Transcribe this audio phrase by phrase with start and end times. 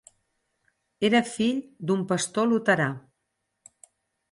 [1.09, 1.59] Era fill
[1.91, 2.91] d'un pastor luterà.